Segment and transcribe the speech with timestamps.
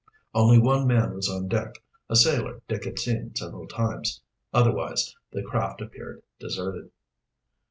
[0.33, 1.75] Only one man was on deck,
[2.09, 4.23] a sailor Dick had seen several times.
[4.51, 6.89] Otherwise the craft appeared deserted.